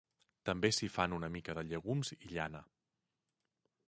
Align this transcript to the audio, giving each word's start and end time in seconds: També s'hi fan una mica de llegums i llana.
També 0.49 0.71
s'hi 0.77 0.87
fan 0.93 1.13
una 1.17 1.29
mica 1.35 1.55
de 1.59 1.63
llegums 1.73 2.11
i 2.17 2.31
llana. 2.31 2.63